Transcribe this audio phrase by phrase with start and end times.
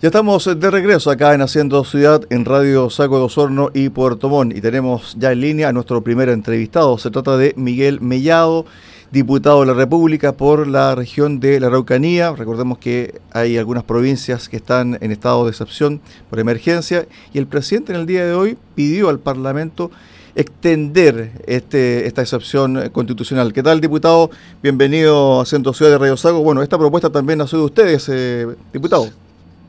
[0.00, 4.28] Ya estamos de regreso acá en Haciendo Ciudad en Radio Saco de Osorno y Puerto
[4.28, 6.98] Montt y tenemos ya en línea a nuestro primer entrevistado.
[6.98, 8.64] Se trata de Miguel Mellado,
[9.10, 12.32] diputado de la República por la región de la Araucanía.
[12.32, 17.48] Recordemos que hay algunas provincias que están en estado de excepción por emergencia y el
[17.48, 19.90] presidente en el día de hoy pidió al Parlamento
[20.36, 23.52] extender este, esta excepción constitucional.
[23.52, 24.30] ¿Qué tal, diputado?
[24.62, 26.40] Bienvenido a Haciendo Ciudad de Radio Saco.
[26.44, 29.10] Bueno, esta propuesta también nació de ustedes, eh, diputado.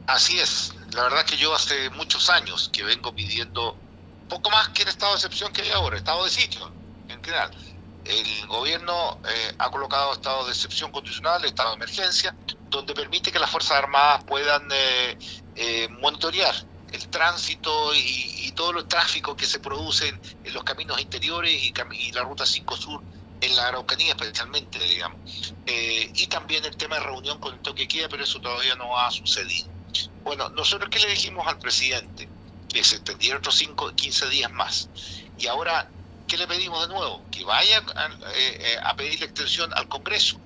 [0.10, 0.74] Así es.
[0.94, 3.78] La verdad que yo hace muchos años que vengo pidiendo
[4.28, 6.72] poco más que el estado de excepción que hay ahora, estado de sitio
[7.08, 7.52] en general.
[8.06, 12.36] El gobierno eh, ha colocado estado de excepción constitucional, estado de emergencia,
[12.72, 15.16] donde permite que las Fuerzas Armadas puedan eh,
[15.56, 16.56] eh, monitorear
[16.92, 20.20] el tránsito y, todo el tráfico que se produce en,
[20.54, 23.02] los caminos interiores y, y, la ruta 5 Sur
[23.42, 25.20] en la Araucanía especialmente, digamos.
[25.66, 29.12] y también el tema de reunión con el toque queda, pero eso todavía no ha
[29.12, 29.79] sucedido.
[30.24, 32.30] Bueno, nosotros qué le dijimos al presidente?
[32.68, 34.90] Que se extendiera otros 5, 15 días más.
[35.38, 35.90] Y ahora,
[36.28, 37.24] ¿qué le pedimos de nuevo?
[37.32, 40.40] Que vaya a, eh, eh, pedir la extensión al Congreso.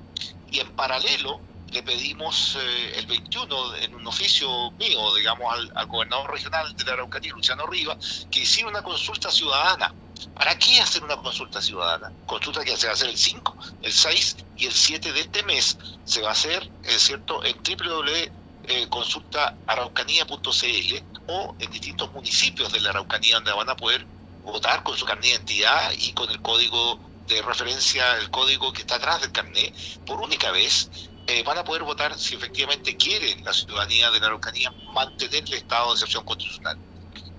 [0.49, 6.31] Y en paralelo, le pedimos eh, el 21 en un oficio mío, digamos, al, gobernador
[6.31, 9.93] regional de la Araucanía, Luciano Rivas, que hiciera una consulta ciudadana.
[10.35, 12.13] ¿Para qué hacer una consulta ciudadana?
[12.25, 15.43] Consulta que se va a hacer el 5, el 6 y el 7 de este
[15.43, 15.77] mes.
[16.05, 18.42] Se va a hacer, es cierto, en www
[18.89, 24.05] consulta araucanía.cl o en distintos municipios de la Araucanía donde van a poder
[24.43, 28.81] votar con su carnet de identidad y con el código de referencia, el código que
[28.81, 29.73] está atrás del carnet,
[30.05, 30.89] por única vez,
[31.27, 35.53] eh, van a poder votar si efectivamente quiere la ciudadanía de la Araucanía mantener el
[35.53, 36.77] estado de excepción constitucional.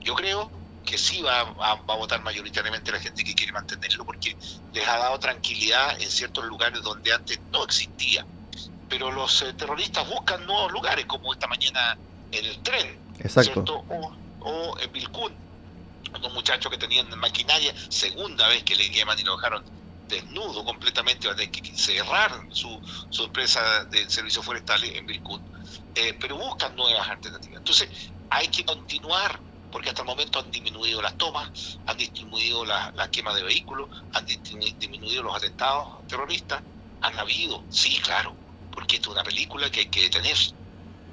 [0.00, 0.50] Yo creo
[0.84, 4.36] que sí va a, va a, votar mayoritariamente la gente que quiere mantenerlo porque
[4.72, 8.26] les ha dado tranquilidad en ciertos lugares donde antes no existía
[8.88, 11.96] pero los eh, terroristas buscan nuevos lugares, como esta mañana
[12.30, 13.84] en el tren, Exacto.
[14.40, 15.32] O, en Vilcún,
[16.14, 19.64] unos muchachos que tenían maquinaria, segunda vez que le queman y lo dejaron
[20.08, 22.78] desnudo completamente, van a que cerrar su,
[23.08, 25.40] su empresa de servicios forestales en Vilcún,
[25.94, 27.58] eh, pero buscan nuevas alternativas.
[27.58, 27.88] Entonces,
[28.30, 29.40] hay que continuar
[29.72, 33.88] porque hasta el momento han disminuido las tomas, han disminuido la, la quema de vehículos,
[34.12, 36.62] han disminuido los atentados terroristas,
[37.00, 38.36] han habido, sí, claro,
[38.74, 40.36] porque esto es una película que hay que detener.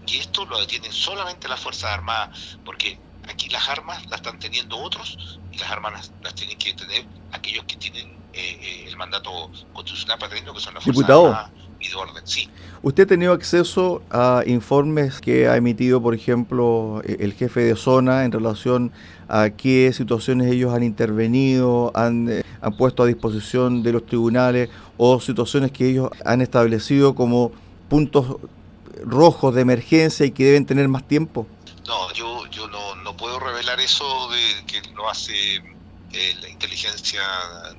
[0.08, 3.00] Y esto lo detienen solamente las Fuerzas Armadas, porque
[3.30, 7.64] aquí las armas las están teniendo otros y las armas las, tienen que tener aquellos
[7.66, 11.52] que tienen eh, eh, el mandato constitucional para tenerlo, que son las Fuerzas Armadas
[11.82, 12.22] de.
[12.24, 12.50] Sí.
[12.84, 17.76] ¿Usted ha tenido acceso a informes que ha emitido, por ejemplo, e-, el jefe de
[17.76, 18.92] zona en relación
[19.28, 24.70] a qué situaciones ellos han intervenido, han, eh, han puesto a disposición de los tribunales
[24.98, 27.52] o situaciones que ellos han establecido como
[27.90, 28.38] puntos
[29.04, 31.48] rojos de emergencia y que deben tener más tiempo?
[31.88, 35.56] No, yo, yo no, no puedo revelar eso de que lo hace
[36.14, 37.22] eh, la inteligencia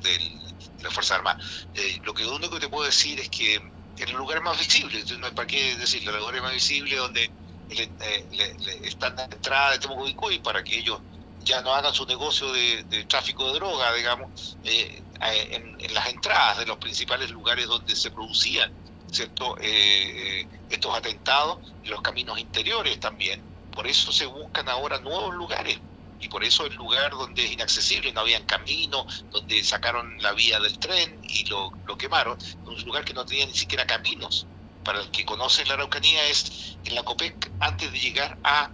[0.03, 0.41] de
[0.83, 1.39] la Fuerza Armada.
[1.75, 3.61] Eh, lo que único que te puedo decir es que
[3.99, 7.31] en el lugar más visible, no hay para qué decirlo, el lugar más visible donde
[7.71, 11.01] eh, están la entrada de Temuco para que ellos
[11.45, 16.67] ya no hagan su negocio de, tráfico de droga, digamos, eh, en, las entradas de
[16.67, 18.73] los principales lugares donde se producían
[19.13, 19.57] ¿cierto?
[19.59, 23.41] Eh, eh, estos atentados, y los caminos interiores también.
[23.71, 25.79] Por eso se buscan ahora nuevos lugares
[26.23, 30.61] y por eso el lugar donde es inaccesible, no habían camino, donde sacaron la vía
[30.61, 34.47] del tren y lo, lo quemaron, un lugar que no tenía ni siquiera caminos.
[34.85, 38.71] Para el que conoce la Araucanía es en la COPEC antes de llegar a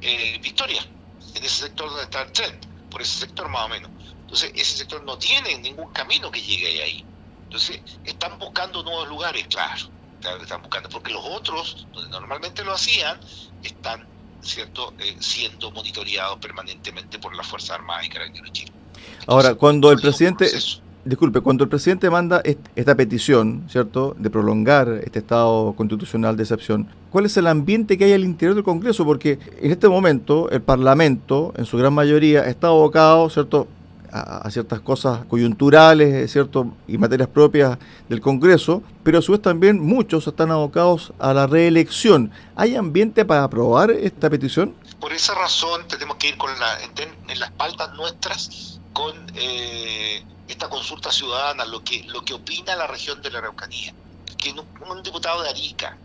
[0.00, 0.82] Victoria
[1.34, 2.60] en ese sector donde está el tren,
[2.90, 3.90] por ese sector más o menos.
[4.20, 7.04] Entonces, ese sector no tiene ningún camino que llegue ahí.
[7.44, 9.90] Entonces, están buscando nuevos lugares, claro,
[10.42, 13.20] están buscando, porque los otros, donde normalmente lo hacían,
[13.62, 14.06] están
[14.42, 18.72] cierto eh, siendo monitoreados permanentemente por la Fuerza Armada y Carabineros de Chile.
[19.26, 20.48] Ahora, cuando el presidente
[21.04, 22.42] disculpe, cuando el presidente manda
[22.74, 28.04] esta petición, ¿cierto?, de prolongar este estado constitucional de excepción, ¿cuál es el ambiente que
[28.04, 29.04] hay al interior del Congreso?
[29.04, 33.68] Porque en este momento el Parlamento, en su gran mayoría, está abocado, ¿cierto?,
[34.12, 37.78] a, ciertas cosas coyunturales, ¿cierto?, y materias propias
[38.08, 42.30] del Congreso, pero a su vez también muchos están abocados a la reelección.
[42.56, 44.74] ¿Hay ambiente para aprobar esta petición?
[45.00, 49.14] Por esa razón tenemos que ir con la, en, las espaldas nuestras con...
[49.34, 53.94] Eh, esta consulta ciudadana, lo que, lo que opina la región de la Araucanía.
[54.36, 55.96] Que un, diputado de Arica,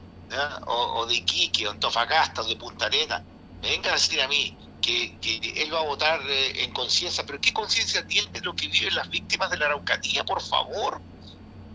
[0.66, 3.24] o, de Iquique, o Antofagasta, o de Punta Arena,
[3.62, 5.18] venga a decir a mí que,
[5.56, 9.10] él va a votar eh, en conciencia, pero ¿qué conciencia tiene lo que viven las
[9.10, 11.02] víctimas de la Araucanía, por favor?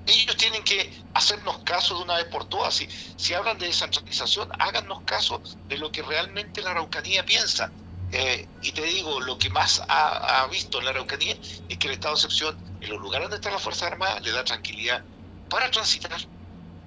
[0.08, 2.74] ellos tienen que hacernos caso de una vez por todas.
[2.74, 7.70] Si, si hablan de descentralización, háganos caso de lo que realmente la Araucanía piensa.
[8.10, 11.36] Eh, y te digo, lo que más ha, visto en la Araucanía
[11.68, 14.32] es que el estado de excepción, en los lugares donde está la Fuerza Armada, le
[14.32, 15.04] da tranquilidad
[15.50, 16.18] para transitar,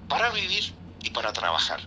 [0.08, 1.80] para vivir y para trabajar.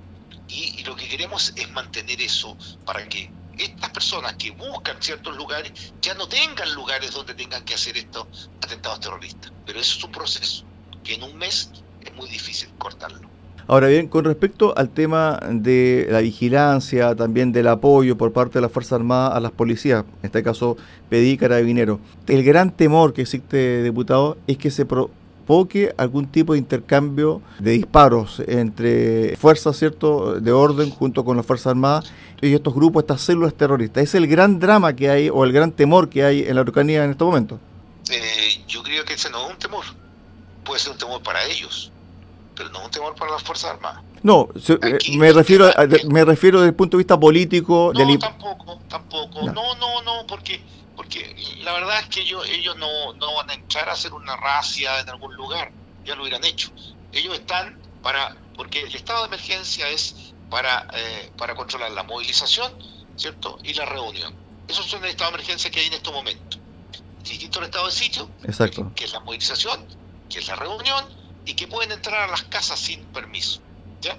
[0.47, 2.55] Y, y, lo que queremos es mantener eso
[2.85, 7.73] para que estas personas que buscan ciertos lugares ya no tengan lugares donde tengan que
[7.73, 9.51] hacer estos atentados terroristas.
[9.65, 10.65] Pero eso es un proceso
[11.03, 11.69] que en un mes
[12.01, 13.35] es muy difícil cortarlo.
[13.67, 18.61] Ahora bien, con respecto al tema de la vigilancia, también del apoyo por parte de
[18.61, 20.77] las Fuerzas Armadas a las policías, en este caso
[21.09, 24.85] pedí carabinero, el gran temor que existe, diputado, es que se
[25.45, 31.45] provoque algún tipo de intercambio de disparos entre fuerzas cierto de orden junto con las
[31.45, 32.11] Fuerzas Armadas
[32.41, 34.03] y estos grupos, estas células terroristas.
[34.03, 37.03] Es el gran drama que hay o el gran temor que hay en la Araucanía
[37.03, 37.59] en este momento.
[38.09, 39.83] Eh, yo creo que ese no es un temor,
[40.63, 41.91] puede ser un temor para ellos
[42.55, 44.01] pero no un temor para las Fuerzas Armadas.
[44.23, 45.69] No, eh, me refiero
[46.07, 47.91] me refiero desde el punto de vista político.
[47.93, 49.43] No, tampoco, tampoco.
[49.43, 49.75] No.
[49.75, 50.61] no, no, porque
[50.95, 54.35] porque la verdad es que ellos, ellos no, no van a entrar a hacer una
[54.35, 55.71] racia en algún lugar,
[56.03, 56.71] ya lo hubieran hecho.
[57.11, 62.73] Ellos están para, porque el estado de emergencia es para, eh, para controlar la movilización,
[63.15, 63.57] ¿cierto?
[63.63, 64.35] Y la reunión.
[64.67, 66.59] Esos son el estado de emergencia que hay en estos momentos.
[67.23, 68.91] Distinto al estado de sitio, Exacto.
[68.95, 69.85] que es la movilización,
[70.29, 71.05] que es la reunión
[71.45, 73.61] y que pueden entrar a las casas sin permiso.
[74.01, 74.17] ¿ya?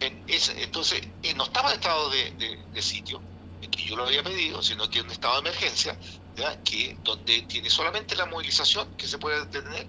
[0.00, 3.20] entonces, eh, no estaba en estado de, sitio,
[3.68, 5.98] que yo lo había pedido, sino que un estado de emergencia,
[7.02, 9.86] donde tiene solamente la movilización que se puede detener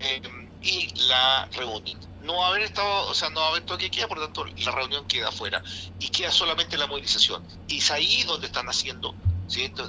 [0.00, 0.22] eh,
[0.62, 1.98] y la reunión.
[2.22, 4.24] No va a haber estado, o sea, no va a haber toque queda, por lo
[4.24, 5.62] tanto la reunión queda afuera
[6.00, 7.42] y queda solamente la movilización.
[7.68, 9.14] Y es ahí donde están haciendo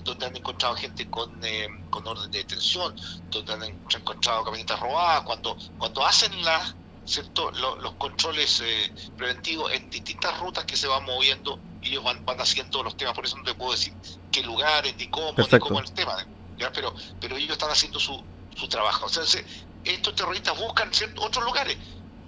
[0.03, 2.95] donde han encontrado gente con, eh, con orden de detención,
[3.29, 6.75] donde han encontrado camionetas robadas, cuando, cuando hacen la,
[7.05, 7.51] ¿cierto?
[7.51, 12.83] Los, controles eh, preventivos en distintas rutas que se van moviendo, ellos van, van haciendo
[12.83, 13.93] los temas, por eso no te puedo decir
[14.31, 16.25] qué lugares, ni cómo, ni cómo el tema,
[16.73, 18.23] Pero, pero ellos están haciendo su,
[18.55, 19.05] su trabajo.
[19.05, 19.23] O sea,
[19.83, 21.77] estos terroristas buscan ciertos otros lugares.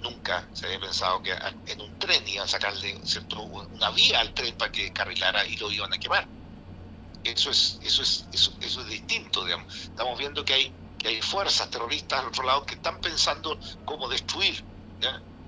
[0.01, 1.33] Nunca se había pensado que
[1.67, 3.41] en un tren iban a sacarle ¿cierto?
[3.41, 6.25] una vía al tren para que carrilara y lo iban a quemar
[7.23, 9.73] eso es, eso es, eso, eso es distinto, digamos.
[9.75, 14.07] Estamos viendo que hay, que hay fuerzas terroristas al otro lado que están pensando cómo
[14.07, 14.63] destruir.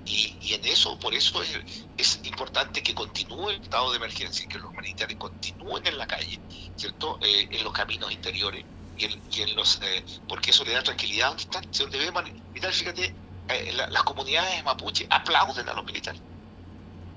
[0.04, 4.72] Y, en eso, por eso es, importante que continúe el estado de emergencia que los
[4.72, 6.40] militares continúen en la calle,
[6.76, 7.18] ¿cierto?
[7.22, 8.64] Eh, en los caminos interiores
[8.96, 12.12] y en, los eh, porque eso le da tranquilidad donde están, donde ve
[12.50, 13.14] militares, fíjate,
[13.48, 16.20] eh, las comunidades mapuche aplauden a los militares,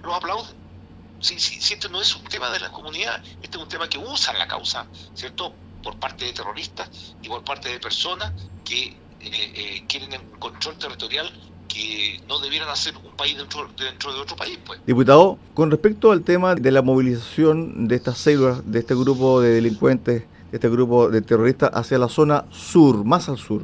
[0.01, 0.55] los aplauden
[1.19, 3.97] si, si, esto no es un tema de la comunidad, este es un tema que
[3.97, 5.55] usan la causa, ¿cierto?
[5.81, 8.31] Por parte de terroristas y por parte de personas
[8.63, 8.95] que
[9.87, 14.57] quieren un control territorial que no debieran hacer un país dentro, dentro de otro país.
[14.65, 14.79] Pues.
[14.85, 19.49] Diputado, con respecto al tema de la movilización de estas células, de este grupo de
[19.49, 23.63] delincuentes, de este grupo de terroristas hacia la zona sur, más al sur,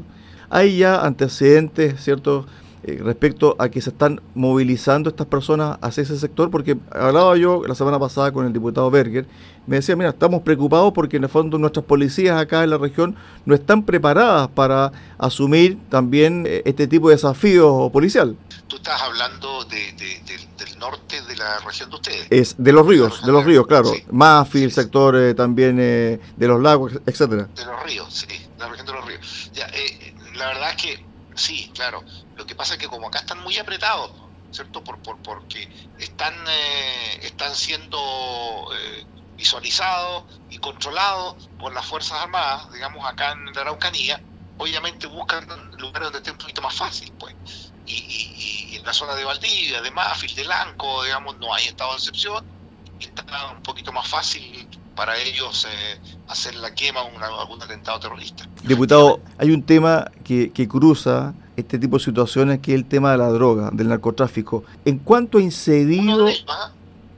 [0.49, 2.45] hay ya antecedentes, ¿cierto?,
[2.83, 7.61] eh, respecto a que se están movilizando estas personas hacia ese sector, porque hablaba yo
[7.67, 9.27] la semana pasada con el diputado Berger,
[9.67, 13.15] me decía, mira, estamos preocupados porque en el fondo nuestras policías acá en la región
[13.45, 18.35] no están preparadas para asumir también eh, este tipo de desafío policial.
[18.65, 22.27] Tú estás hablando del norte de la región de ustedes.
[22.31, 23.91] Es de los ríos, de los ríos, claro.
[23.91, 24.63] Sí.
[24.63, 27.47] el sector eh, también de los lagos, etcétera.
[27.55, 29.51] De los ríos, sí, de la región de los ríos.
[29.53, 29.67] Ya,
[30.35, 32.03] la verdad es que sí, claro.
[32.41, 34.11] Lo que pasa es que como acá están muy apretados,
[34.49, 34.83] ¿cierto?
[34.83, 35.69] Por, por, porque
[35.99, 39.05] están, eh, están siendo eh,
[39.37, 44.19] visualizados y controlados por las Fuerzas Armadas, digamos, acá en la Araucanía,
[44.57, 47.35] obviamente buscan lugares donde esté un poquito más fácil, pues.
[47.85, 51.97] Y, en la zona de Valdivia, de Mafil, de Lanco, digamos, no hay estado de
[51.97, 52.43] excepción,
[52.99, 56.01] está un poquito más fácil para ellos eh,
[56.31, 58.47] hacer la quema o algún atentado terrorista.
[58.63, 63.11] Diputado, hay un tema que, que cruza este tipo de situaciones que es el tema
[63.11, 64.63] de la droga, del narcotráfico.
[64.85, 66.01] ¿En cuánto ha incidido...
[66.01, 66.71] Uno de ellos, ¿ah?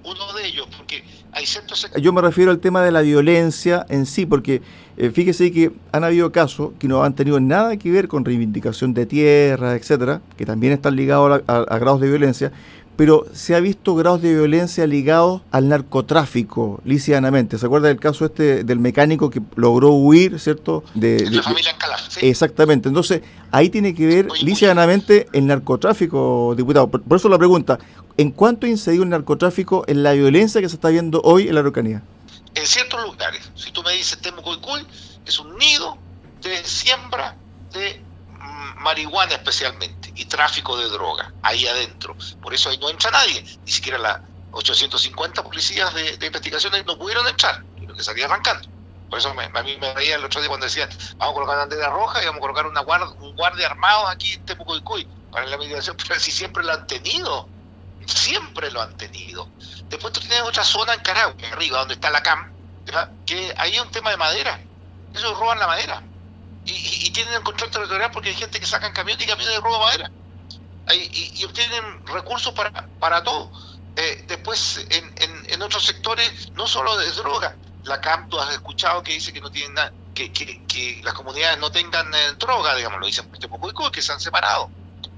[0.03, 1.87] Uno de ellos porque hay ciertos...
[2.01, 4.61] Yo me refiero al tema de la violencia en sí, porque
[4.97, 8.95] eh, fíjese que han habido casos que no han tenido nada que ver con reivindicación
[8.95, 12.51] de tierra, etcétera, que también están ligados a grados de violencia,
[12.95, 17.57] pero se ha visto grados de violencia ligados al narcotráfico, lícitamente.
[17.57, 20.83] ¿Se acuerda del caso este del mecánico que logró huir, ¿cierto?
[20.93, 22.89] De, la familia Encalaf, Exactamente.
[22.89, 23.21] Entonces,
[23.51, 26.89] ahí tiene que ver lícitamente el narcotráfico, diputado.
[26.89, 27.79] Por, eso la pregunta,
[28.17, 31.55] ¿en cuánto ha incidido el narcotráfico en la violencia que se está viendo hoy en
[31.55, 32.03] la Araucanía?
[32.53, 33.49] En ciertos lugares.
[33.55, 34.85] Si tú me dices Temucoicuy,
[35.25, 35.97] es un nido
[36.43, 37.35] de siembra
[37.73, 37.99] de
[38.77, 42.15] marihuana especialmente y tráfico de droga ahí adentro.
[42.41, 44.19] Por eso ahí no entra nadie, ni siquiera las
[44.51, 48.67] 850 policías de, de investigaciones no pudieron entrar, lo que salía arrancando.
[49.09, 51.65] Por eso a mí me veía el otro día cuando decían, vamos a colocar una
[51.65, 55.57] bandera roja y vamos a colocar una un guardia armado aquí en Temucoicuy para la
[55.57, 57.47] mediación, pero si siempre lo han tenido,
[58.07, 59.47] siempre lo han tenido.
[59.87, 62.51] Después tú tienes otra zona en Caragua, arriba, donde está la CAM,
[63.25, 64.59] que ahí hay un tema de madera.
[65.13, 66.01] Ellos roban la madera.
[66.65, 69.79] Y, tienen el control territorial porque hay gente que sacan camiones y camiones de robo
[69.79, 70.09] madera.
[70.91, 73.51] y, obtienen recursos para, para todo.
[73.95, 75.13] Eh, después, en,
[75.47, 79.39] en, otros sectores, no solo de droga, la CAM, tú has escuchado que dice que
[79.39, 83.91] no tienen nada, que, que, las comunidades no tengan eh, droga, digamos, lo dicen poco
[83.91, 84.69] que se han separado.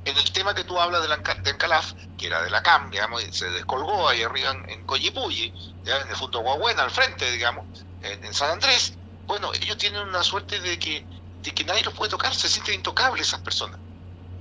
[0.03, 2.91] En el tema que tú hablas de, la, de Encalaf, que era de la CAM,
[2.91, 5.53] digamos, se descolgó ahí arriba en, en Coyipulli,
[5.85, 7.65] en el Fundo Guaguena, al frente, digamos,
[8.01, 8.93] en, San Andrés,
[9.25, 11.05] bueno, ellos tienen una suerte de que,
[11.45, 13.79] de que nadie los puede tocar, se sienten intocables esas personas.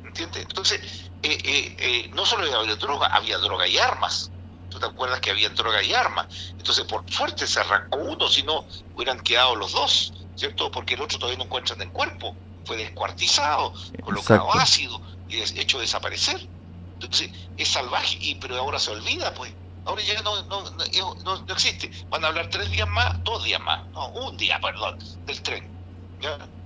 [0.02, 0.42] ¿Entiendes?
[0.42, 0.80] Entonces,
[1.22, 4.30] eh, eh, eh, no solo había droga, había droga y armas.
[4.68, 6.26] ¿Tú te acuerdas que había droga y armas?
[6.58, 10.70] Entonces, por suerte se arrancó uno, si no, hubieran quedado los dos, ¿cierto?
[10.70, 12.36] Porque el otro todavía no encuentran en el cuerpo.
[12.64, 16.48] Fue descuartizado, colocado ácido y hecho desaparecer.
[16.94, 19.52] Entonces, es salvaje, y pero ahora se olvida, pues.
[19.84, 21.90] Ahora ya no, no, no, no, existe.
[22.08, 24.96] Van a hablar tres días más, dos días más, no, un día, perdón,
[25.26, 25.74] del tren.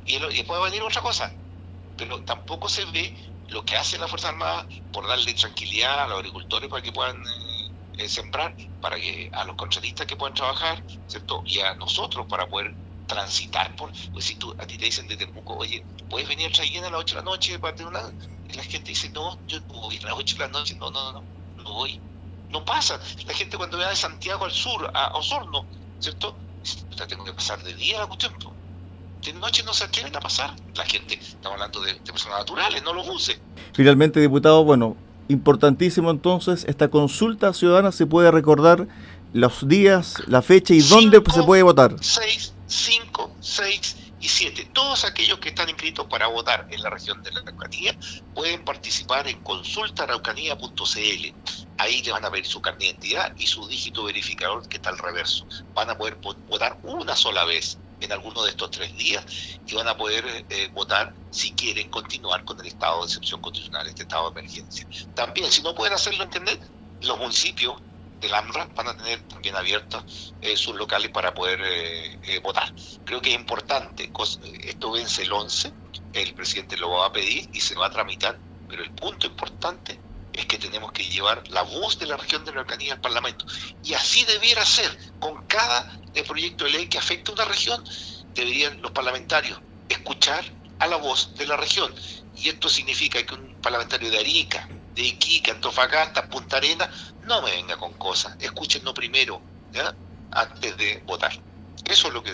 [0.09, 1.33] Y, después va a venir otra cosa.
[1.97, 3.15] Pero tampoco se ve
[3.49, 7.17] lo que hace la Fuerza Armada por darle tranquilidad a los agricultores para que puedan
[7.17, 11.43] eh, eh, sembrar, para que a los contratistas que puedan trabajar, ¿cierto?
[11.47, 12.75] Y a nosotros para poder
[13.07, 16.87] transitar por, pues si tú, a ti te dicen de Temuco, oye, puedes venir a
[16.87, 18.13] a las 8 de la noche para tener una,
[18.49, 21.13] y la gente dice, no, yo voy a las 8 de la noche, no, no,
[21.13, 21.25] no,
[21.57, 22.01] no voy.
[22.51, 22.99] No pasa.
[23.27, 25.67] La gente cuando va de Santiago al sur, a Osorno,
[25.99, 26.37] ¿cierto?
[27.09, 28.35] tengo que pasar de día la cuestión.
[29.25, 30.55] De noche no se atreven a pasar.
[30.75, 33.39] La gente, estamos hablando de, personas naturales, no los use.
[33.73, 34.97] Finalmente, diputado, bueno,
[35.29, 38.87] importantísimo entonces, esta consulta ciudadana se puede recordar
[39.33, 41.97] los días, la fecha y dónde se puede votar.
[42.01, 44.71] 6, 5, 6 y 7.
[44.73, 47.97] Todos aquellos que están inscritos para votar en la región de la Araucanía
[48.35, 51.35] pueden participar en consultaaraucanía.cl.
[51.79, 54.91] Ahí le van a ver su carnet de identidad y su dígito verificador que está
[54.91, 55.47] al reverso.
[55.75, 56.17] Van a poder
[56.49, 59.25] votar una sola vez en alguno de estos tres días
[59.67, 63.87] y van a poder eh, votar si quieren continuar con el estado de excepción constitucional,
[63.87, 64.87] este estado de emergencia.
[65.15, 66.59] También, si no pueden hacerlo entender,
[67.03, 67.75] los municipios
[68.21, 72.73] del AMRA van a tener también abiertos eh, sus locales para poder eh, votar.
[73.05, 74.11] Creo que es importante,
[74.65, 75.73] esto vence el 11,
[76.15, 78.39] el presidente lo va a pedir y se va a tramitar,
[78.69, 79.99] pero el punto importante
[80.33, 83.45] es que tenemos que llevar la voz de la región de la Araucanía al Parlamento.
[83.83, 87.83] Y así debiera ser, con cada proyecto de ley que afecte a una región,
[88.35, 90.45] deberían los parlamentarios escuchar
[90.79, 91.93] a la voz de la región.
[92.37, 96.89] Y esto significa que un parlamentario de Arica, de Iquique, Antofagasta, Punta Arena,
[97.27, 99.41] no me venga con cosas, escúchenlo primero,
[99.73, 99.95] ¿ya?
[100.31, 101.33] antes de votar.
[101.85, 102.33] Eso es lo que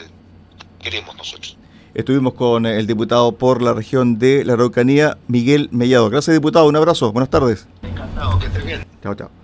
[0.80, 1.56] queremos nosotros.
[1.94, 6.10] Estuvimos con el diputado por la región de la Araucanía, Miguel Mellado.
[6.10, 6.66] Gracias, diputado.
[6.66, 7.12] Un abrazo.
[7.12, 7.68] Buenas tardes.
[7.82, 8.84] Encantado, que estés bien.
[9.02, 9.43] Chao, chao.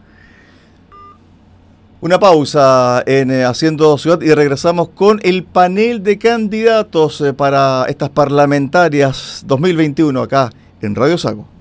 [2.02, 7.84] Una pausa en eh, Haciendo Ciudad y regresamos con el panel de candidatos eh, para
[7.90, 11.59] estas parlamentarias 2021 acá en Radio Sago.